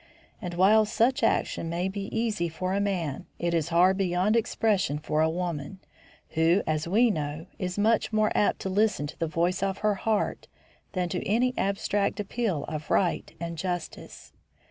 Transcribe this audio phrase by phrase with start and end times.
[0.41, 4.97] And while such action may be easy for a man, it is hard beyond expression
[4.97, 5.77] for a woman,
[6.29, 9.93] who, as we know, is much more apt to listen to the voice of her
[9.93, 10.47] heart
[10.93, 14.33] than to any abstract appeal of right and justice.